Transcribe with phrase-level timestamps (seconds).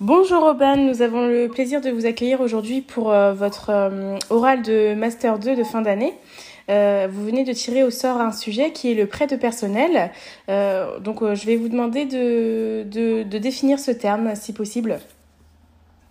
[0.00, 4.62] Bonjour Robin, nous avons le plaisir de vous accueillir aujourd'hui pour euh, votre euh, oral
[4.62, 6.14] de Master 2 de fin d'année.
[6.70, 10.12] Euh, vous venez de tirer au sort un sujet qui est le prêt de personnel.
[11.00, 15.00] donc je vais vous demander de, définir ce terme si possible.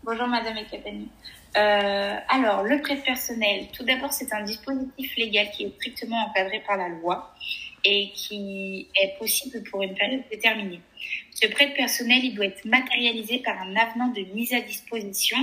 [0.04, 1.08] Bonjour Madame Ekapani.
[1.56, 6.62] alors le prêt de personnel, tout d'abord c'est un dispositif légal qui est strictement encadré
[6.68, 7.34] par la loi
[7.84, 10.82] et qui est possible pour une période déterminée.
[11.34, 15.38] Ce prêt personnel, il doit être matérialisé par un avenant de mise à disposition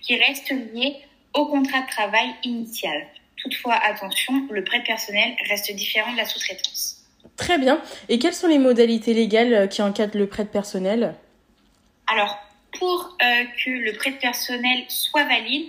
[0.00, 0.96] qui reste lié
[1.34, 3.06] au contrat de travail initial.
[3.36, 6.96] Toutefois, attention, le prêt personnel reste différent de la sous-traitance.
[7.36, 7.80] Très bien.
[8.08, 11.14] Et quelles sont les modalités légales qui encadrent le prêt personnel?
[12.06, 12.38] Alors,
[12.78, 15.68] pour euh, que le prêt personnel soit valide,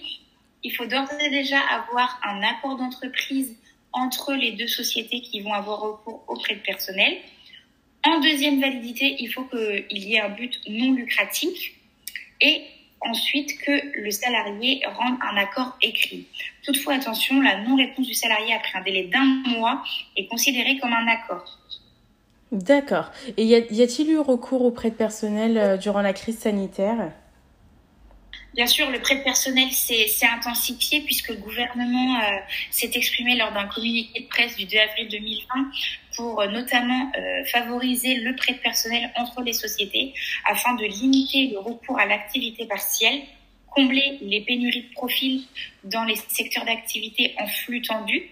[0.63, 3.55] il faut d'ores et déjà avoir un accord d'entreprise
[3.93, 7.17] entre les deux sociétés qui vont avoir recours au prêt personnel.
[8.05, 11.71] En deuxième validité, il faut qu'il y ait un but non lucratif
[12.39, 12.63] et
[13.01, 16.27] ensuite que le salarié rende un accord écrit.
[16.63, 19.83] Toutefois, attention, la non-réponse du salarié après un délai d'un mois
[20.15, 21.59] est considérée comme un accord.
[22.51, 23.11] D'accord.
[23.37, 27.11] Et y a-t-il eu recours au prêt personnel euh, durant la crise sanitaire?
[28.53, 32.37] Bien sûr, le prêt personnel s'est intensifié puisque le gouvernement euh,
[32.69, 35.71] s'est exprimé lors d'un communiqué de presse du 2 avril 2020
[36.17, 40.13] pour euh, notamment euh, favoriser le prêt personnel entre les sociétés
[40.45, 43.21] afin de limiter le recours à l'activité partielle,
[43.69, 45.45] combler les pénuries de profils
[45.85, 48.31] dans les secteurs d'activité en flux tendu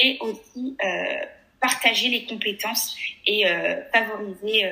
[0.00, 0.76] et aussi
[1.60, 3.44] partager les compétences et
[3.92, 4.68] favoriser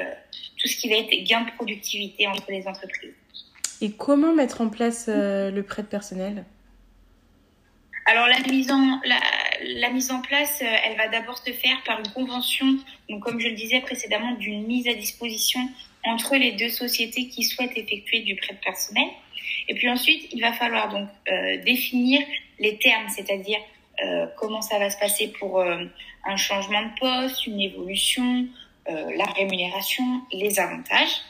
[0.58, 3.14] tout ce qui va être gain de productivité entre les entreprises.
[3.82, 6.44] Et comment mettre en place euh, le prêt personnel?
[8.06, 11.98] Alors la mise en la, mise en place, euh, elle va d'abord se faire par
[11.98, 12.66] une convention,
[13.10, 15.58] donc comme je le disais précédemment, d'une mise à disposition
[16.04, 19.08] entre les deux sociétés qui souhaitent effectuer du prêt personnel.
[19.66, 22.20] Et puis ensuite, il va falloir donc euh, définir
[22.60, 23.58] les termes, c'est-à-dire
[24.36, 28.48] comment ça va se passer pour un changement de poste, une évolution,
[28.88, 31.20] la rémunération, les avantages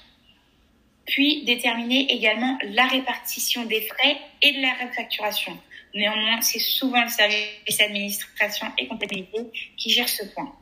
[1.07, 5.57] puis déterminer également la répartition des frais et de la refacturation.
[5.95, 9.41] Néanmoins, c'est souvent le service administration et comptabilité
[9.77, 10.53] qui gère ce point.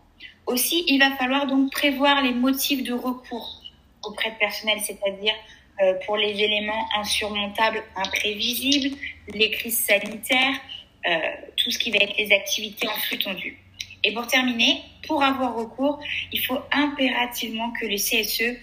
[0.46, 3.62] Aussi, il va falloir donc prévoir les motifs de recours
[4.02, 5.34] auprès de personnel, c'est-à-dire
[5.82, 8.96] euh, pour les éléments insurmontables, imprévisibles,
[9.32, 10.56] les crises sanitaires,
[11.06, 11.18] euh,
[11.56, 13.58] tout ce qui va être les activités en flux tendu.
[14.02, 16.00] Et pour terminer, pour avoir recours,
[16.32, 18.58] il faut impérativement que le CSE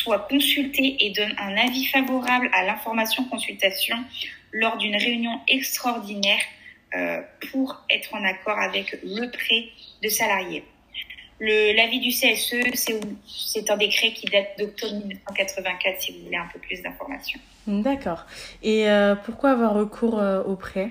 [0.00, 3.96] soit consulté et donne un avis favorable à l'information consultation
[4.52, 6.40] lors d'une réunion extraordinaire
[6.94, 9.68] euh, pour être en accord avec le prêt
[10.02, 10.64] de salariés.
[11.40, 12.56] L'avis du CSE,
[13.26, 17.40] c'est un décret qui date d'octobre 1984, si vous voulez un peu plus d'informations.
[17.66, 18.26] D'accord.
[18.62, 20.90] Et euh, pourquoi avoir recours euh, au prêt?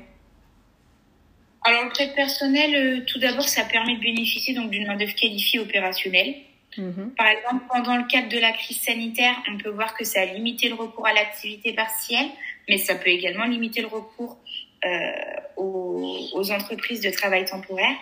[1.64, 6.36] Alors, le prêt personnel, tout d'abord, ça permet de bénéficier d'une main-d'œuvre qualifiée opérationnelle.
[6.78, 7.14] Mhm.
[7.18, 10.26] Par exemple, pendant le cadre de la crise sanitaire, on peut voir que ça a
[10.26, 12.28] limité le recours à l'activité partielle,
[12.68, 14.38] mais ça peut également limiter le recours
[14.86, 15.12] euh,
[15.58, 17.96] aux, entreprises de travail temporaire.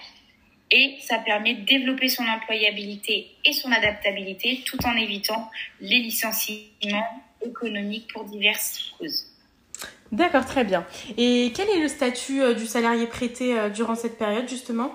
[0.70, 7.24] Et ça permet de développer son employabilité et son adaptabilité tout en évitant les licenciements
[7.42, 9.28] économiques pour diverses causes.
[10.12, 10.86] D'accord, très bien.
[11.18, 14.94] Et quel est le statut euh, du salarié prêté euh, durant cette période, justement?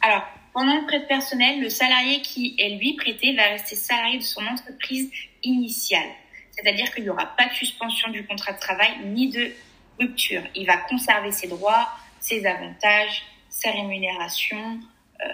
[0.00, 4.22] Alors, pendant le prêt personnel, le salarié qui est lui prêté va rester salarié de
[4.22, 5.10] son entreprise
[5.42, 6.10] initiale.
[6.50, 9.52] C'est-à-dire qu'il n'y aura pas de suspension du contrat de travail ni de
[9.98, 10.42] rupture.
[10.54, 11.88] Il va conserver ses droits,
[12.20, 14.80] ses avantages, sa rémunération,
[15.20, 15.26] euh,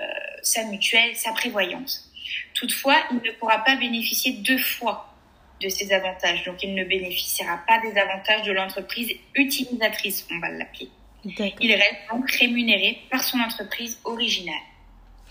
[0.42, 2.12] sa mutuelle, sa prévoyance.
[2.54, 5.12] Toutefois, il ne pourra pas bénéficier deux fois
[5.60, 6.44] de ces avantages.
[6.44, 10.88] Donc, il ne bénéficiera pas des avantages de l'entreprise utilisatrice, on va l'appeler.
[11.24, 14.54] Il reste donc rémunéré par son entreprise originale.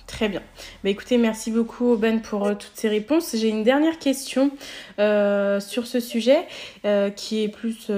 [0.07, 0.41] Très bien.
[0.84, 3.35] Bah, écoutez, merci beaucoup Ben pour euh, toutes ces réponses.
[3.35, 4.52] J'ai une dernière question
[4.99, 6.47] euh, sur ce sujet
[6.85, 7.91] euh, qui est plus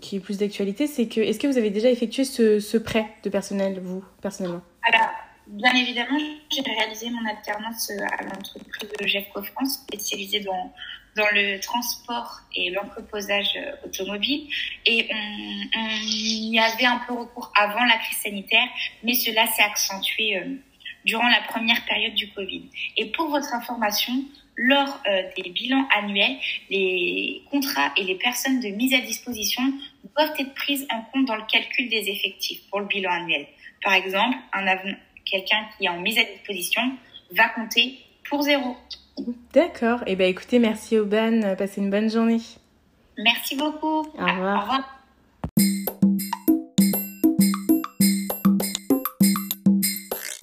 [0.00, 0.88] qui est plus d'actualité.
[0.88, 4.62] C'est que est-ce que vous avez déjà effectué ce, ce prêt de personnel vous personnellement?
[4.82, 5.10] Alors,
[5.46, 6.18] bien évidemment,
[6.50, 10.74] j'ai réalisé mon alternance à l'entreprise de GEFCO France spécialisée dans
[11.14, 14.48] dans le transport et l'entreposage automobile.
[14.84, 18.68] Et on, on, y avait un peu recours avant la crise sanitaire,
[19.02, 20.42] mais cela s'est accentué
[21.06, 22.64] durant la première période du Covid.
[22.96, 24.12] Et pour votre information,
[24.56, 26.36] lors euh, des bilans annuels,
[26.68, 29.62] les contrats et les personnes de mise à disposition
[30.14, 33.46] doivent être prises en compte dans le calcul des effectifs pour le bilan annuel.
[33.82, 34.64] Par exemple, un
[35.24, 36.82] quelqu'un qui est en mise à disposition
[37.32, 37.98] va compter
[38.28, 38.76] pour zéro.
[39.52, 40.00] D'accord.
[40.06, 41.56] Eh ben écoutez, merci Aubane.
[41.56, 42.40] Passez une bonne journée.
[43.18, 44.00] Merci beaucoup.
[44.00, 44.58] Au revoir.
[44.58, 44.95] Au revoir.